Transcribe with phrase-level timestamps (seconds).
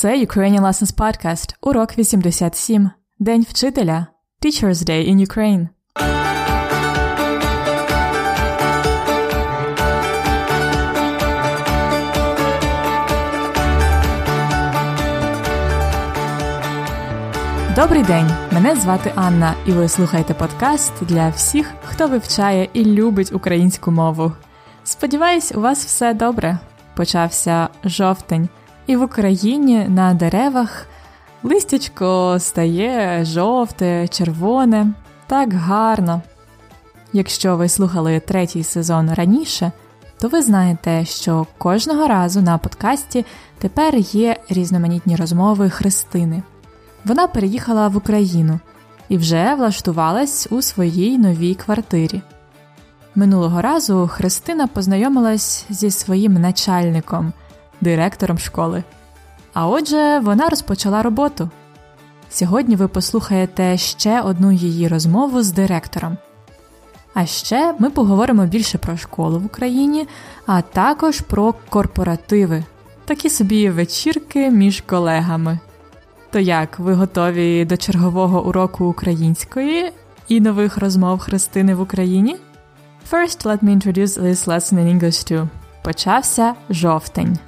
[0.00, 2.90] Це Ukrainian Lessons Podcast, урок 87.
[3.18, 4.06] День вчителя.
[4.42, 5.68] Teacher's Day in Ukraine.
[17.74, 18.30] Добрий день!
[18.52, 24.32] Мене звати Анна, і ви слухаєте подкаст для всіх, хто вивчає і любить українську мову.
[24.84, 26.58] Сподіваюсь, у вас все добре.
[26.94, 28.48] Почався жовтень,
[28.90, 30.86] і в Україні на деревах
[31.42, 34.86] листячко стає жовте, червоне,
[35.26, 36.22] так гарно.
[37.12, 39.72] Якщо ви слухали третій сезон раніше,
[40.20, 43.24] то ви знаєте, що кожного разу на подкасті
[43.58, 46.42] тепер є різноманітні розмови Христини.
[47.04, 48.60] Вона переїхала в Україну
[49.08, 52.22] і вже влаштувалась у своїй новій квартирі.
[53.14, 57.32] Минулого разу Христина познайомилась зі своїм начальником,
[57.80, 58.84] директором школи.
[59.52, 61.50] А отже, вона розпочала роботу.
[62.30, 66.16] Сьогодні ви послухаєте ще одну її розмову з директором.
[67.14, 70.08] А ще ми поговоримо більше про школу в Україні,
[70.46, 72.64] а також про корпоративи,
[73.04, 75.58] такі собі вечірки між колегами.
[76.30, 79.92] То як ви готові до чергового уроку української
[80.28, 82.36] і нових розмов Христини в Україні?
[83.12, 85.48] First, let me introduce this lesson in English too.
[85.82, 87.38] Почався жовтень.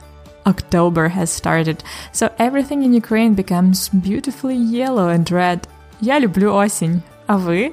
[0.45, 5.67] October has started, so everything in Ukraine becomes beautifully yellow and red.
[6.01, 7.01] Я люблю осінь.
[7.27, 7.71] А ви?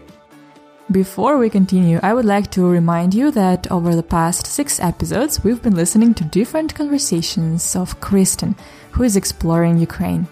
[0.91, 5.43] Before we continue, I would like to remind you that over the past six episodes,
[5.43, 8.55] we've been listening to different conversations of Kristen,
[8.93, 10.27] who is exploring Ukraine.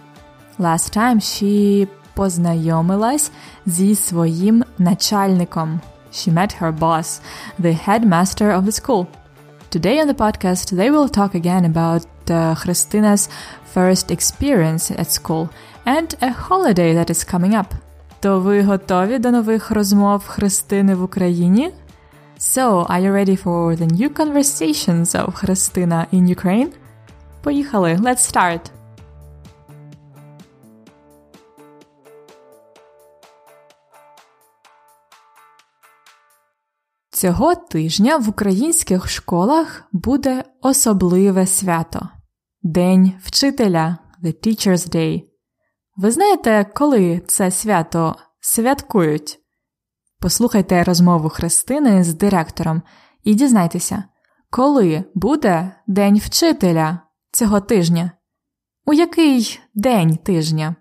[0.59, 3.31] Last time she познайомилась
[3.67, 5.81] зі своїм начальником.
[6.13, 7.21] She met her boss,
[7.59, 9.07] the headmaster of the school.
[9.71, 12.16] Today on the podcast, they will talk again about uh,
[12.56, 13.30] Christina's
[13.74, 15.50] first experience at school
[15.86, 17.66] and a holiday that is coming up.
[18.20, 21.72] То ви готові до нових розмов Христини в Україні?
[22.40, 26.68] So, are you ready for the new conversations of Христина in Ukraine?
[27.44, 28.60] Поїхали, let's start!
[37.12, 42.10] Цього тижня в українських школах буде особливе свято
[42.70, 45.24] День вчителя The Teacher's Day.
[45.96, 49.40] Ви знаєте, коли це свято святкують?
[50.20, 52.82] Послухайте розмову Христини з директором
[53.24, 54.04] і дізнайтеся,
[54.50, 57.00] коли буде День вчителя
[57.32, 58.12] цього тижня?
[58.86, 60.76] У який день тижня?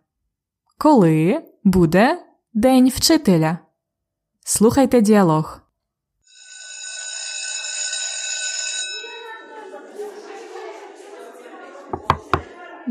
[0.78, 3.58] Коли буде День вчителя?
[4.44, 5.65] Слухайте діалог.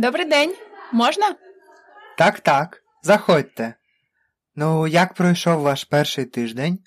[0.05, 0.55] Добрий день.
[0.91, 1.35] Можна?
[2.17, 3.73] Так, так, заходьте.
[4.55, 6.79] Ну, як пройшов ваш перший тиждень?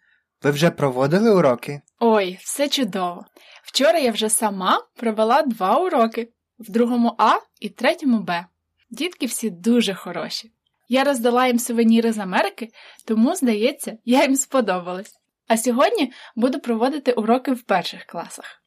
[0.43, 1.81] Ви вже проводили уроки?
[2.01, 3.25] Ой, все чудово.
[3.63, 8.45] Вчора я вже сама провела два уроки в другому А і третьому Б.
[8.91, 10.53] Дітки всі дуже хороші.
[10.89, 12.69] Я роздала їм сувеніри з Америки,
[13.05, 15.13] тому, здається, я їм сподобалась.
[15.49, 18.63] А сьогодні буду проводити уроки в перших класах.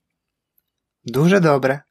[1.03, 1.83] Дуже добре.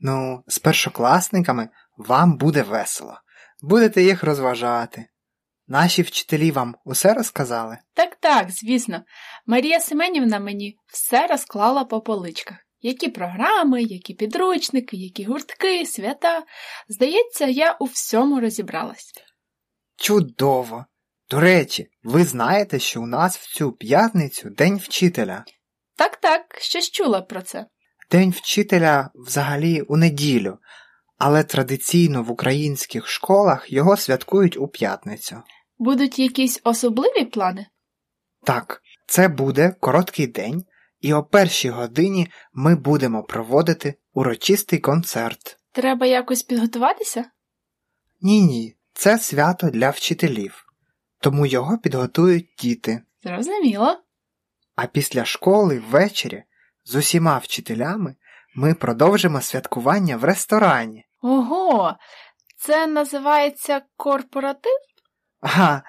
[0.00, 1.68] Ну, з першокласниками
[2.00, 3.20] вам буде весело.
[3.62, 5.06] Будете їх розважати.
[5.66, 7.78] Наші вчителі вам усе розказали?
[7.94, 9.02] Так, так, звісно.
[9.46, 12.56] Марія Семенівна мені все розклала по поличках.
[12.80, 16.42] Які програми, які підручники, які гуртки, свята.
[16.88, 19.12] Здається, я у всьому розібралась.
[19.96, 20.84] Чудово!
[21.30, 25.44] До речі, ви знаєте, що у нас в цю п'ятницю День вчителя.
[25.96, 27.66] Так, так, щось чула про це.
[28.10, 30.58] День вчителя взагалі у неділю,
[31.20, 35.42] але традиційно в українських школах його святкують у п'ятницю.
[35.78, 37.66] Будуть якісь особливі плани?
[38.42, 40.64] Так, це буде короткий день,
[41.00, 45.58] і о першій годині ми будемо проводити урочистий концерт.
[45.72, 47.24] Треба якось підготуватися?
[48.20, 50.64] Ні, ні, це свято для вчителів,
[51.20, 53.02] тому його підготують діти.
[53.24, 53.96] Зрозуміло.
[54.76, 56.42] А після школи ввечері
[56.84, 58.14] з усіма вчителями
[58.54, 61.06] ми продовжимо святкування в ресторані.
[61.20, 61.96] Ого,
[62.56, 64.78] це називається корпоратив?
[65.40, 65.82] Ага,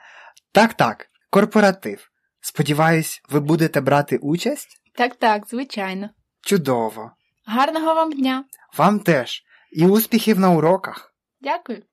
[0.51, 2.07] так, так, корпоратив.
[2.42, 4.81] Сподіваюсь, ви будете брати участь?
[4.95, 6.10] Так, так, звичайно.
[6.42, 7.12] Чудово.
[7.45, 8.45] Гарного вам дня.
[8.78, 9.44] Вам теж.
[9.72, 11.13] І успіхів на уроках.
[11.42, 11.84] Дякую.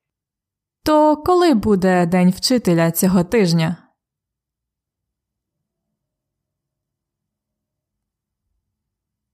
[0.83, 3.77] То коли буде День вчителя цього тижня?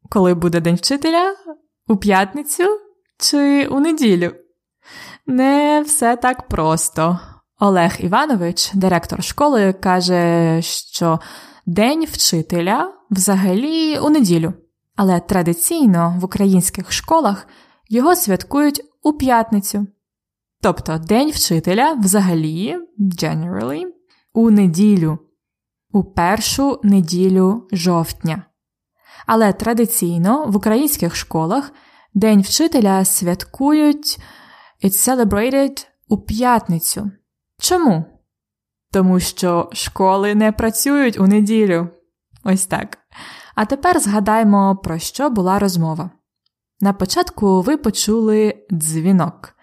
[0.09, 1.35] Коли буде День вчителя?
[1.87, 2.84] У п'ятницю
[3.29, 4.31] чи у неділю?
[5.25, 7.19] Не все так просто.
[7.59, 11.19] Олег Іванович, директор школи, каже, що
[11.65, 14.53] День вчителя взагалі у неділю,
[14.95, 17.47] але традиційно в українських школах
[17.89, 19.87] його святкують у п'ятницю.
[20.61, 23.83] Тобто День вчителя взагалі, generally,
[24.33, 25.19] у неділю,
[25.91, 28.43] у першу неділю жовтня.
[29.27, 31.71] Але традиційно в українських школах
[32.15, 34.19] День вчителя святкують
[34.83, 37.11] It's celebrated у п'ятницю.
[37.59, 38.05] Чому?
[38.91, 41.89] Тому що школи не працюють у неділю.
[42.43, 42.97] Ось так.
[43.55, 46.09] А тепер згадаємо, про що була розмова.
[46.81, 49.55] На початку ви почули дзвінок.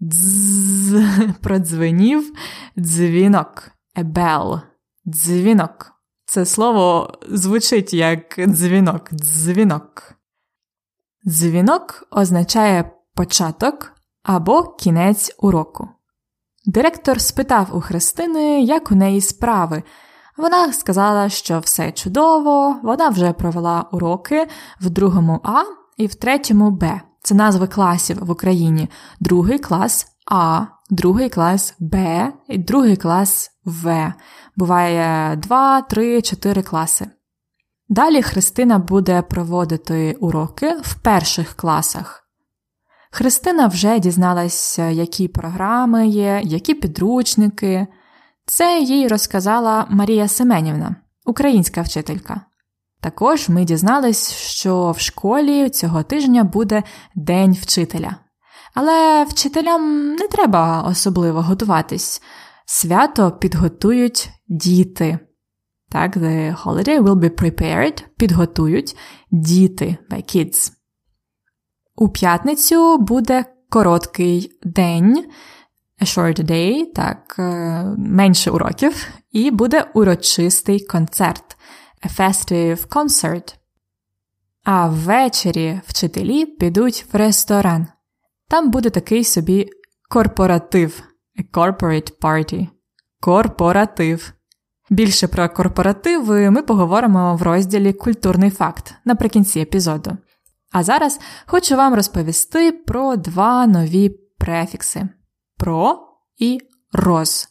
[0.00, 0.94] Дз
[1.40, 2.32] продзвенів
[2.78, 3.70] дзвінок.
[3.96, 4.60] A bell.
[5.06, 5.92] Дзвінок.
[6.24, 9.12] Це слово звучить як дзвінок.
[9.12, 10.13] Дзвінок.
[11.26, 13.92] Дзвінок означає початок
[14.22, 15.88] або кінець уроку.
[16.66, 19.82] Директор спитав у Христини, як у неї справи.
[20.36, 24.46] Вона сказала, що все чудово, вона вже провела уроки
[24.80, 25.62] в другому А
[25.96, 27.00] і в третьому Б.
[27.22, 28.90] Це назви класів в Україні.
[29.20, 30.60] Другий клас А,
[30.90, 34.12] другий клас Б і другий клас В.
[34.56, 37.06] Буває 2, 3, 4 класи.
[37.88, 42.28] Далі Христина буде проводити уроки в перших класах.
[43.10, 47.86] Христина вже дізналася, які програми є, які підручники.
[48.46, 52.40] Це їй розказала Марія Семенівна, українська вчителька.
[53.00, 56.82] Також ми дізнались, що в школі цього тижня буде
[57.14, 58.16] День вчителя.
[58.74, 62.22] Але вчителям не треба особливо готуватись.
[62.66, 65.18] Свято підготують діти.
[65.94, 68.96] Так, the holiday will be prepared, підготують
[69.30, 70.72] діти by kids.
[71.96, 75.24] У п'ятницю буде короткий день,
[76.02, 77.42] a short day, так, е,
[77.98, 81.56] менше уроків, і буде урочистий концерт,
[82.06, 83.54] a festive concert.
[84.64, 87.86] А ввечері вчителі підуть в ресторан.
[88.48, 89.68] Там буде такий собі
[90.10, 91.02] корпоратив,
[91.38, 92.68] a corporate party.
[93.20, 94.32] Корпоратив.
[94.90, 100.16] Більше про корпоративи ми поговоримо в розділі Культурний факт наприкінці епізоду.
[100.72, 104.08] А зараз хочу вам розповісти про два нові
[104.38, 105.08] префікси
[105.56, 105.98] про
[106.38, 106.60] і
[106.92, 107.48] роз.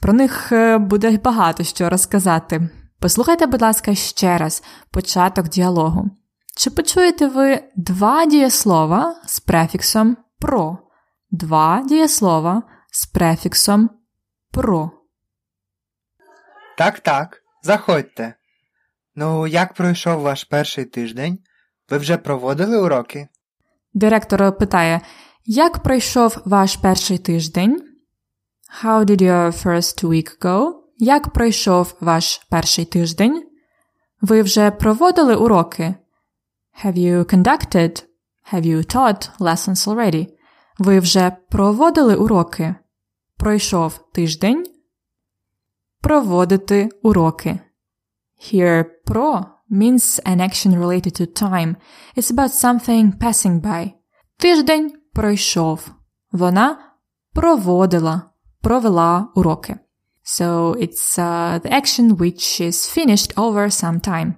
[0.00, 2.68] Про них е, буде багато що розказати.
[3.00, 6.10] Послухайте, будь ласка, ще раз початок діалогу.
[6.56, 10.78] Чи почуєте ви два дієслова з префіксом про?
[11.30, 12.62] Два дієслова
[12.92, 13.90] з префіксом
[14.50, 15.01] про.
[16.78, 18.34] Так, так, заходьте.
[19.14, 21.38] Ну, як пройшов ваш перший тиждень?
[21.90, 23.28] Ви вже проводили уроки?
[23.94, 25.00] Директор питає,
[25.44, 27.82] як пройшов ваш перший тиждень?
[28.84, 30.72] How did your first week go?
[30.98, 33.48] Як пройшов ваш перший тиждень?
[34.20, 35.94] Ви вже проводили уроки?
[36.84, 38.04] Have you conducted?
[38.52, 40.28] Have you taught lessons already?
[40.78, 42.74] Ви вже проводили уроки?
[43.36, 44.71] Пройшов тиждень?
[46.02, 47.60] Проводити уроки.
[48.52, 51.76] Here про means an action related to time.
[52.16, 53.92] It's about something passing by.
[54.38, 55.90] Тиждень пройшов.
[56.32, 56.78] Вона
[57.34, 59.76] проводила, провела уроки.
[60.24, 64.34] So it's uh, the action which is finished over some time.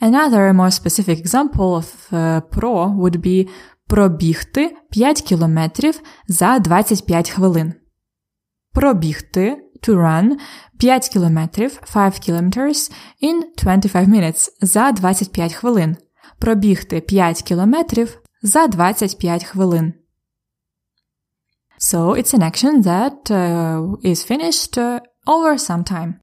[0.00, 3.48] Another more specific example of uh, pro would be
[3.86, 7.74] пробігти 5 кілометрів за 25 хвилин.
[8.72, 10.37] Пробігти to run
[10.77, 12.91] 5 кілометрів 5 kilometers
[13.23, 15.97] in 25 minutes за 25 хвилин.
[16.39, 19.93] Пробігти 5 кілометрів за 25 хвилин.
[21.79, 26.19] So it's an action that uh, is finished uh, over some time.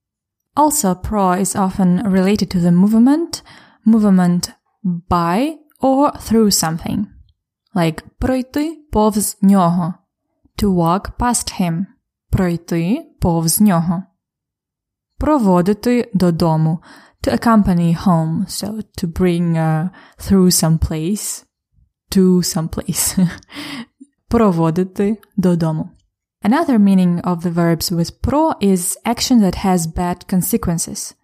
[0.55, 3.43] Also, pro is often related to the movement,
[3.85, 4.43] movement
[4.85, 7.07] by or through something.
[7.75, 9.95] Like пройти повз нього.
[10.63, 11.87] To walk past him.
[12.31, 14.03] Пройти повз нього.
[15.19, 16.79] Проводити додому.
[17.23, 18.47] To accompany home.
[18.47, 21.45] So to bring uh, through some place.
[22.11, 23.29] To some place.
[24.29, 25.91] Проводити додому.
[26.43, 31.15] Another meaning of the verbs with pro is action that has bad consequences.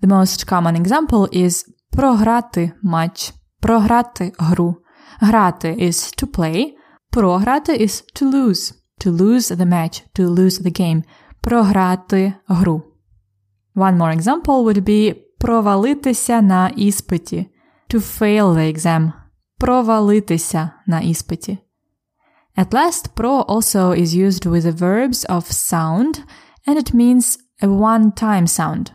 [0.00, 4.76] The most common example is програти матч, програти гру.
[5.20, 6.66] Грати is to play,
[7.10, 11.02] програти is to lose, to lose the match, to lose the game,
[11.40, 12.82] програти гру.
[13.74, 17.46] One more example would be провалитися на іспиті,
[17.90, 19.12] to fail the exam,
[19.58, 21.58] провалитися на іспиті.
[22.56, 26.24] At last, pro also is used with the verbs of sound
[26.66, 28.92] and it means a one time sound.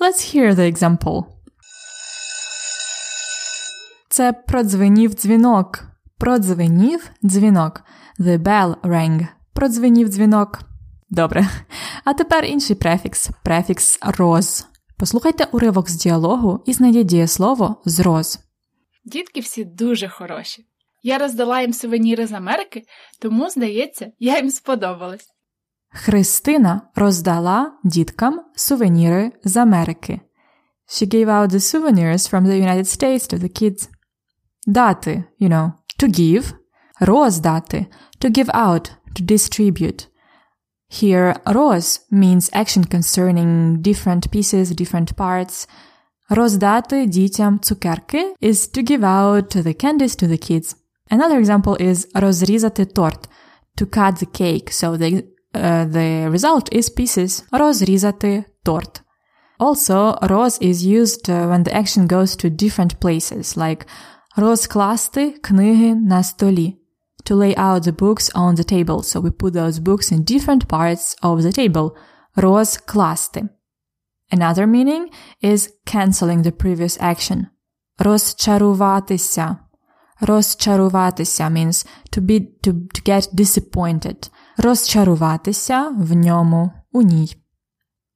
[0.00, 1.24] Let's hear the example.
[4.10, 5.84] Це продзвенів дзвінок.
[6.18, 7.82] Продзвенів дзвінок.
[8.19, 9.27] The bell rang.
[9.53, 10.59] Продзвенів дзвінок.
[11.09, 11.49] Добре.
[12.03, 13.29] А тепер інший префікс.
[13.43, 14.67] Префікс роз.
[14.97, 18.39] Послухайте уривок з діалогу і знайдіть дієслово з роз.
[19.05, 20.65] Дітки всі дуже хороші.
[21.03, 22.83] Я роздала їм сувеніри з Америки,
[23.21, 25.27] тому, здається, я їм сподобалась.
[25.89, 30.21] Христина роздала діткам сувеніри з Америки.
[30.87, 33.89] She gave out the souvenirs from the United States to the kids.
[34.67, 36.58] Дати, you know, to give.
[37.00, 37.86] Роздати,
[38.20, 40.06] to give out, to distribute.
[40.90, 45.68] Here, роз means action concerning different pieces, different parts.
[46.28, 50.76] Роздати дітям цукерки is to give out the candies to the kids.
[51.10, 53.28] Another example is розрізати торт,
[53.80, 54.72] to cut the cake.
[54.72, 55.22] So the,
[55.54, 57.44] uh, the result is pieces.
[57.52, 59.02] Розрізати торт.
[59.58, 63.86] Also, роз is used uh, when the action goes to different places, like
[64.36, 66.76] розкласти книги на столі.
[67.24, 69.02] To lay out the books on the table.
[69.02, 71.96] So we put those books in different parts of the table.
[72.36, 73.48] Розкласти.
[74.30, 75.08] Another meaning
[75.40, 77.46] is canceling the previous action.
[77.98, 79.56] Розчаруватися.
[80.20, 84.30] Розчаруватися means to be to, to get disappointed.
[84.58, 87.36] Розчаруватися в ньому, у ній.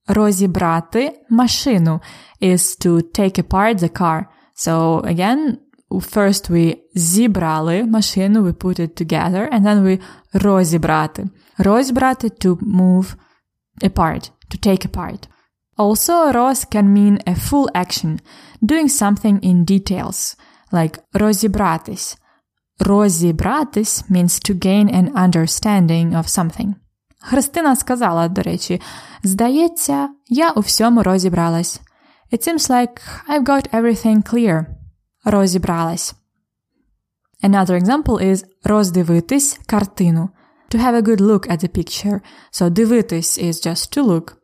[0.07, 2.01] Розібрати машину
[2.43, 4.25] is to take apart the car.
[4.57, 5.57] So again,
[5.93, 10.01] first we зібрали машину, we put it together, and then we
[10.33, 11.29] розібрати.
[11.59, 13.15] Розібрати to move
[13.83, 15.29] apart, to take apart.
[15.77, 18.19] Also, roz can mean a full action,
[18.63, 20.37] doing something in details,
[20.73, 22.19] like розібратись.
[22.81, 26.75] Розібратись means to gain an understanding of something.
[27.21, 28.81] Христина сказала, до речі,
[29.23, 31.81] здається, я у всьому розібралась.
[32.33, 34.67] It seems like I've got everything clear.
[35.25, 36.15] Розібралась.
[37.43, 40.31] Another example is роздивитись картину.
[40.71, 42.21] To have a good look at the picture.
[42.51, 44.37] So дивитись is just to look.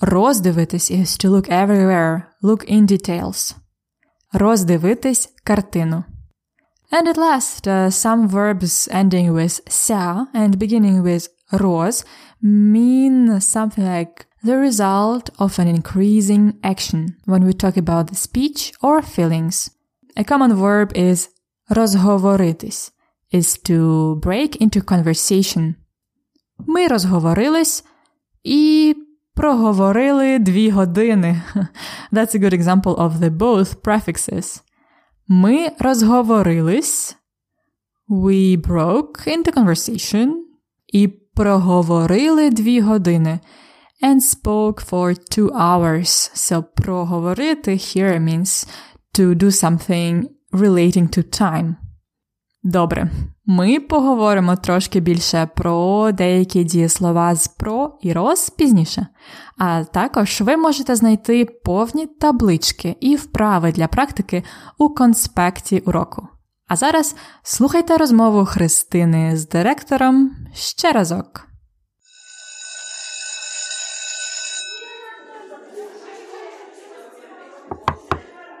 [0.00, 3.54] Роздивитись is to look everywhere, look in details.
[4.32, 6.04] Роздивитись картину.
[6.90, 12.04] And at last, uh, some verbs ending with ся and beginning with роз
[12.42, 18.72] mean something like the result of an increasing action when we talk about the speech
[18.82, 19.70] or feelings.
[20.16, 21.28] A common verb is
[21.68, 22.92] розговоритись,
[23.32, 25.74] is to break into conversation.
[26.58, 27.84] Ми розговорились
[28.44, 28.94] і
[29.34, 31.42] проговорили дві години.
[32.12, 34.62] That's a good example of the both prefixes.
[35.28, 37.16] Ми розговорились.
[38.08, 40.32] We broke into conversation.
[40.92, 43.40] І проговорили дві години.
[44.02, 46.30] And spoke for two hours.
[46.34, 48.68] So проговорити here means
[49.13, 50.23] to do something
[50.53, 51.75] relating to time.
[52.63, 53.11] Добре,
[53.45, 59.07] ми поговоримо трошки більше про деякі дієслова з про і роз пізніше.
[59.57, 64.43] А також ви можете знайти повні таблички і вправи для практики
[64.77, 66.27] у конспекті уроку.
[66.67, 71.46] А зараз слухайте розмову Христини з директором ще разок.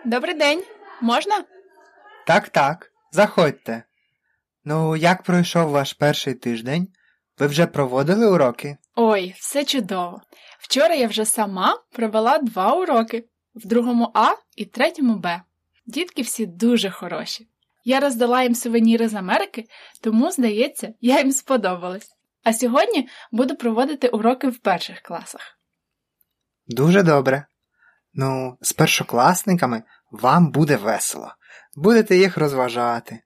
[0.07, 0.63] Добрий день.
[1.01, 1.43] Можна?
[2.27, 3.83] Так, так, заходьте.
[4.65, 6.87] Ну, як пройшов ваш перший тиждень?
[7.37, 8.77] Ви вже проводили уроки?
[8.95, 10.21] Ой, все чудово.
[10.59, 15.41] Вчора я вже сама провела два уроки в другому А і третьому Б.
[15.85, 17.47] Дітки всі дуже хороші.
[17.83, 19.65] Я роздала їм сувеніри з Америки,
[20.01, 22.09] тому, здається, я їм сподобалась.
[22.43, 25.59] А сьогодні буду проводити уроки в перших класах.
[26.67, 27.45] Дуже добре.
[28.13, 31.33] Ну, з першокласниками вам буде весело.
[31.75, 33.19] Будете їх розважати.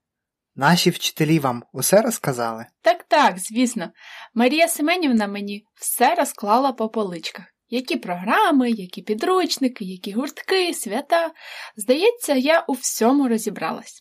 [0.55, 2.65] Наші вчителі вам усе розказали?
[2.81, 3.91] Так, так, звісно.
[4.33, 7.45] Марія Семенівна мені все розклала по поличках.
[7.69, 11.31] Які програми, які підручники, які гуртки, свята.
[11.75, 13.99] Здається, я у всьому розібралась.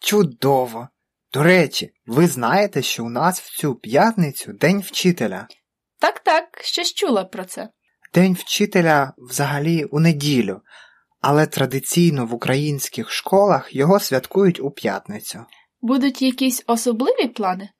[0.00, 0.88] Чудово!
[1.32, 5.48] До речі, ви знаєте, що у нас в цю п'ятницю День вчителя.
[5.98, 7.68] Так, так, щось чула про це.
[8.14, 10.60] День вчителя взагалі у неділю,
[11.28, 15.44] але традиційно в українських школах його святкують у п'ятницю.
[15.80, 17.70] Будуть якісь особливі плани?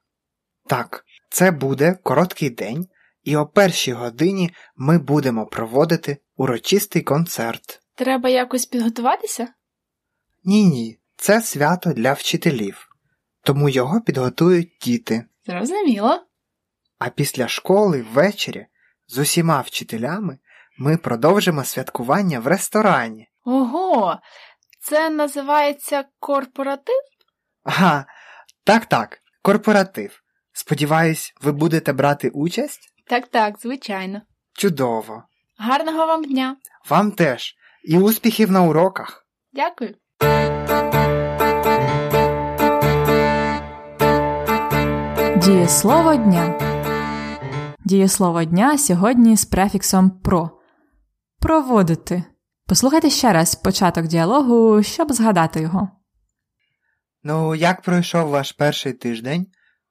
[0.68, 2.86] Так, це буде короткий день,
[3.22, 7.80] і о першій годині ми будемо проводити урочистий концерт.
[7.94, 9.48] Треба якось підготуватися?
[10.44, 12.88] Ні, ні, це свято для вчителів.
[13.42, 15.24] тому його підготують діти.
[15.46, 16.20] Зрозуміло.
[16.98, 18.66] А після школи ввечері
[19.06, 20.38] з усіма вчителями
[20.78, 23.28] ми продовжимо святкування в ресторані.
[23.48, 24.18] Ого,
[24.80, 27.02] це називається корпоратив?
[27.64, 28.06] Ага,
[28.64, 30.20] так, так, корпоратив.
[30.52, 32.92] Сподіваюсь, ви будете брати участь?
[33.06, 34.22] Так, так, звичайно.
[34.52, 35.22] Чудово.
[35.58, 36.56] Гарного вам дня.
[36.88, 37.54] Вам теж.
[37.84, 39.26] І успіхів на уроках.
[39.52, 39.94] Дякую.
[45.36, 46.58] Дієслово дня.
[47.84, 50.50] Дієслово дня сьогодні з префіксом про.
[51.40, 52.24] Проводити.
[52.68, 55.88] Послухайте ще раз початок діалогу, щоб згадати його.
[57.22, 59.46] Ну, як пройшов ваш перший тиждень?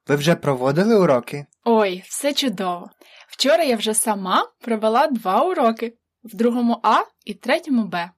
[0.06, 1.46] Ви вже проводили уроки?
[1.64, 2.90] Ой, все чудово.
[3.28, 8.10] Вчора я вже сама провела два уроки в другому А і третьому Б.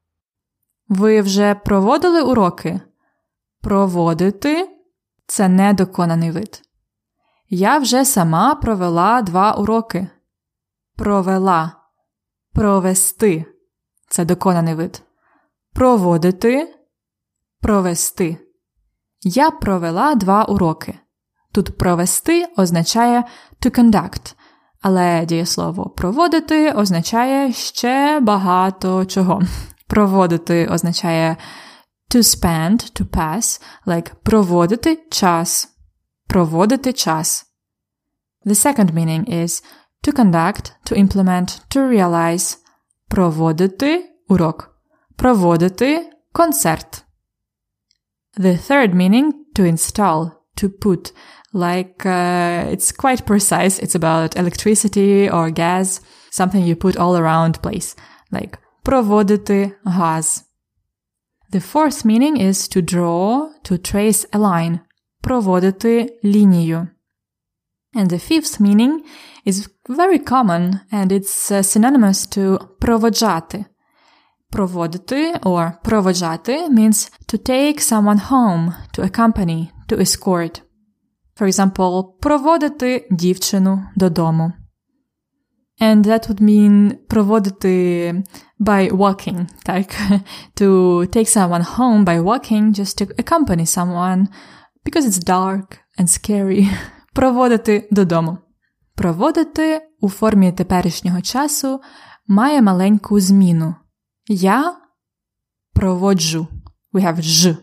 [0.88, 2.80] Ви вже проводили уроки?
[3.60, 4.68] Проводити
[5.26, 6.62] це недоконаний вид.
[7.48, 10.08] Я вже сама провела два уроки.
[10.96, 11.72] Провела.
[12.52, 13.44] Провести
[14.08, 15.02] це доконаний вид.
[15.74, 16.74] Проводити.
[17.60, 18.38] Провести.
[19.22, 20.98] Я провела два уроки.
[21.52, 23.24] Тут провести означає
[23.60, 24.34] to conduct,
[24.80, 29.42] але дієслово проводити означає ще багато чого.
[29.86, 31.36] Проводити означає
[32.14, 35.68] to spend, to pass, like проводити час.
[36.26, 37.46] Проводити час.
[38.46, 39.64] The second meaning is
[40.02, 42.67] to conduct, to implement, to realize.
[43.09, 44.69] Проводити урок.
[45.15, 47.05] Проводити концерт.
[48.37, 51.11] The third meaning to install, to put,
[51.53, 53.77] like uh, it's quite precise.
[53.77, 56.01] It's about electricity or gas,
[56.31, 57.95] something you put all around place,
[58.31, 60.43] like проводити газ.
[61.51, 64.79] The fourth meaning is to draw, to trace a line,
[65.21, 66.87] проводити лінію.
[67.95, 69.03] And the fifth meaning
[69.45, 73.65] is very common and it's uh, synonymous to проводжати.
[74.49, 80.61] Проводити or проводжати means to take someone home, to accompany, to escort.
[81.35, 84.51] For example, проводити дівчину додому.
[85.81, 88.23] And that would mean проводити
[88.59, 89.93] by walking, like
[90.55, 94.27] to take someone home by walking just to accompany someone
[94.85, 96.69] because it's dark and scary.
[97.18, 98.38] Проводити додому.
[98.94, 101.80] Проводити у формі теперішнього часу
[102.26, 103.74] має маленьку зміну.
[104.26, 104.76] Я
[105.72, 106.48] проводжу.
[106.92, 107.56] We have ж.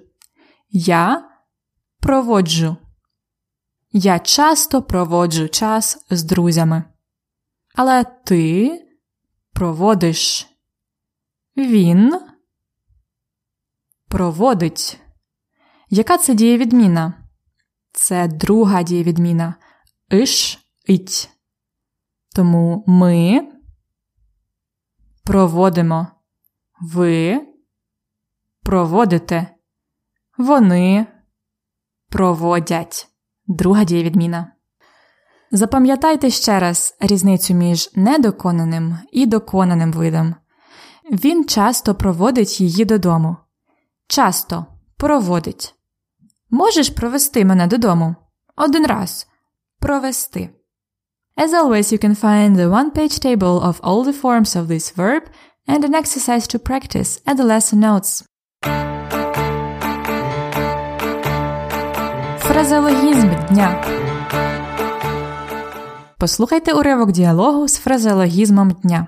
[0.69, 1.29] Я
[1.99, 2.77] проводжу.
[3.91, 6.83] Я часто проводжу час з друзями.
[7.75, 8.71] Але ти
[9.53, 10.47] проводиш.
[11.57, 12.19] Він
[14.07, 14.99] проводить.
[15.89, 17.24] Яка це дієвідміна?
[17.95, 19.55] Це друга дієвідміна.
[20.12, 21.29] Иш ить.
[22.36, 23.47] Тому ми
[25.23, 26.08] проводимо.
[26.81, 27.41] Ви
[28.63, 29.47] проводите.
[30.38, 31.08] Вони
[32.10, 33.08] проводять.
[33.47, 34.51] Друга дієвідміна.
[35.51, 40.36] Запам'ятайте ще раз різницю між недоконаним і доконаним видом.
[41.12, 43.38] Він часто проводить її додому.
[44.08, 44.65] Часто
[44.97, 45.74] проводить.
[46.49, 48.15] Можеш провести мене додому?
[48.55, 49.27] Один раз.
[49.79, 50.49] Провести.
[51.38, 55.23] As always, you can find the one-page table of all the forms of this verb
[55.67, 58.23] and an exercise to practice at the lesson notes.
[62.39, 63.84] Фразеологізм дня.
[66.19, 69.08] Послухайте уривок діалогу з фразеологізмом дня.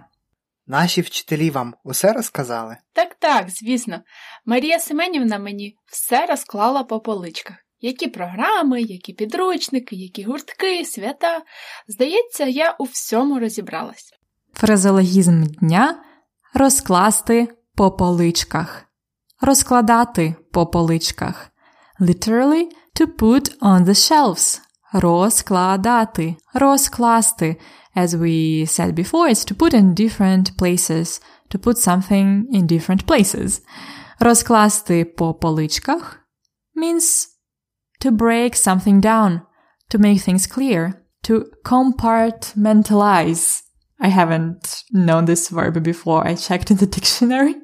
[0.68, 2.78] Наші вчителі вам усе розказали?
[2.94, 4.00] Так, так, звісно.
[4.50, 7.56] Марія Семенівна мені все розклала по поличках.
[7.82, 11.42] Які програми, які підручники, які гуртки, свята.
[11.88, 14.14] Здається, я у всьому розібралась.
[14.54, 16.04] Фразеологізм дня
[16.54, 18.86] розкласти по поличках.
[19.42, 21.50] Розкладати по поличках.
[22.00, 22.64] Literally
[23.00, 24.60] to put on the shelves.
[24.94, 26.36] Розкладати.
[26.54, 27.56] Розкласти.
[27.96, 31.22] As we said before, it's to put in different places.
[31.52, 33.62] To put something in different places.
[34.21, 36.19] Розкласти по поличках
[36.77, 37.29] means
[38.05, 39.41] to break something down,
[39.91, 40.93] to make things clear,
[41.29, 43.63] to compartmentalize.
[44.01, 46.27] I haven't known this verb before.
[46.27, 47.55] I checked in the dictionary.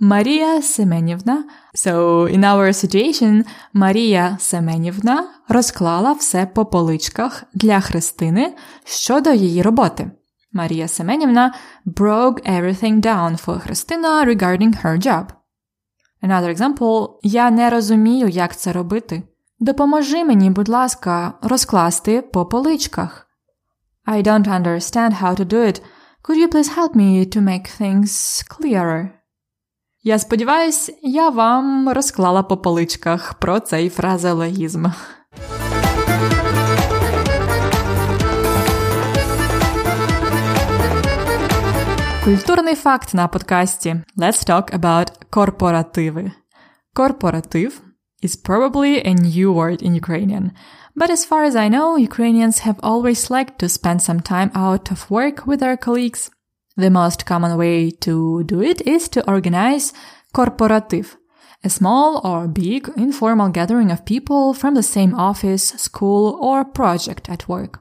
[0.00, 1.44] Марія Семенівна.
[1.74, 1.92] So,
[2.36, 10.10] in our situation, Марія Семенівна розклала все по поличках для Христини щодо її роботи.
[10.52, 11.54] Марія Семенівна
[11.86, 15.24] broke everything down for Христина regarding her job.
[16.23, 17.09] Another example.
[17.23, 19.23] Я не розумію, як це робити.
[19.59, 23.27] Допоможи мені, будь ласка, розкласти по поличках.
[24.07, 25.81] I don't understand how to do it.
[26.23, 29.09] Could you please help me to make things clearer?
[30.03, 34.85] Я сподіваюсь, я вам розклала по поличках про цей фразеологізм.
[42.24, 43.96] Культурний факт на подкасті.
[44.18, 46.30] Let's talk about корпоративи.
[46.94, 47.80] Корпоратив
[48.22, 50.50] is probably a new word in Ukrainian.
[50.96, 54.90] But as far as I know, Ukrainians have always liked to spend some time out
[54.94, 56.22] of work with their colleagues.
[56.76, 58.14] The most common way to
[58.52, 59.86] do it is to organize
[60.36, 61.06] korporativ,
[61.64, 67.24] a small or big informal gathering of people from the same office, school, or project
[67.34, 67.72] at work.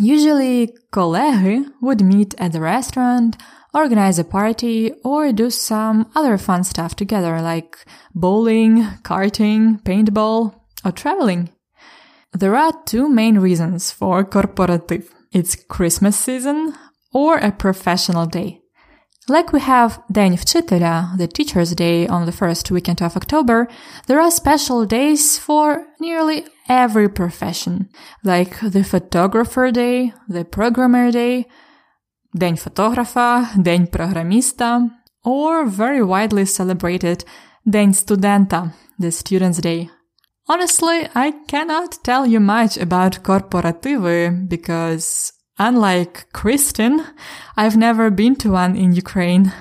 [0.00, 3.36] Usually, колеги would meet at the restaurant,
[3.76, 7.78] organize a party, or do some other fun stuff together like
[8.14, 10.54] bowling, karting, paintball,
[10.84, 11.50] or traveling.
[12.32, 15.08] There are two main reasons for корпоратив.
[15.32, 16.74] It's Christmas season
[17.12, 18.62] or a professional day.
[19.28, 23.68] Like we have День вчителя, the Teacher's Day on the first weekend of October,
[24.08, 27.88] there are special days for nearly every profession,
[28.24, 31.46] like the Photographer Day, the Programmer Day,
[32.37, 34.89] День фотографа, День програміста,
[35.25, 37.25] or very widely celebrated
[37.65, 39.89] День студента, the Student's Day.
[40.47, 46.99] Honestly, I cannot tell you much about корпоративи because, unlike Kristin,
[47.57, 49.51] I've never been to one in Ukraine.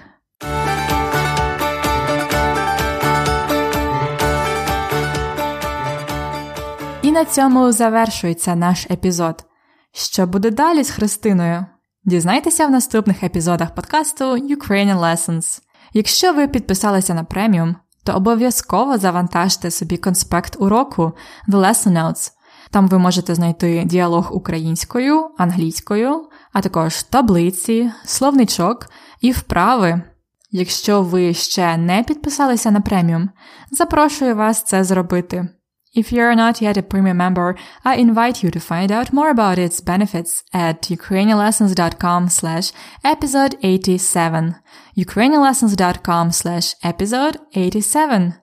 [7.03, 9.45] І на цьому завершується наш епізод.
[9.93, 11.67] Що буде далі з Христиною?
[12.07, 15.61] Дізнайтеся в наступних епізодах подкасту Ukrainian Lessons.
[15.93, 21.13] Якщо ви підписалися на преміум, то обов'язково завантажте собі конспект уроку
[21.49, 22.31] The Lesson Notes.
[22.71, 28.87] Там ви можете знайти діалог українською, англійською, а також таблиці, словничок
[29.21, 30.03] і вправи.
[30.51, 33.31] Якщо ви ще не підписалися на преміум,
[33.71, 35.49] запрошую вас це зробити.
[35.94, 39.58] If you're not yet a premium member, I invite you to find out more about
[39.58, 42.72] its benefits at ukrainianlessons.com slash
[43.04, 44.56] episode 87.
[44.98, 48.34] ukrainianlessons.com slash episode 87.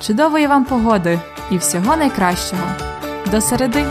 [0.00, 1.20] Чудової вам погоди
[1.50, 2.62] і всього найкращого!
[3.30, 3.86] До середи!